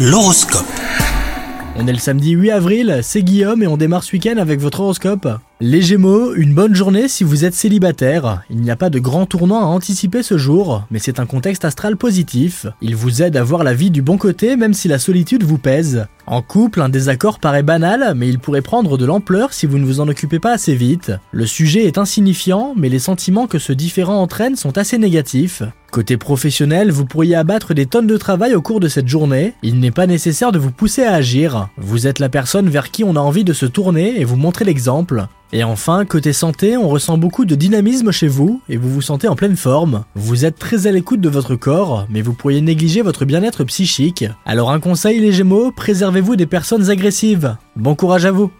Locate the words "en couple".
16.28-16.80